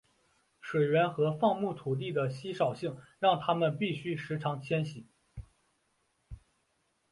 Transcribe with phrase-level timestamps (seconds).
[0.59, 5.05] 水源和放牧土地的稀少性让他们必须时常迁徙。